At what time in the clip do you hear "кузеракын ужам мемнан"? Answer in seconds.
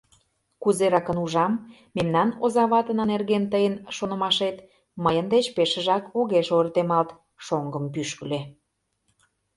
0.63-2.29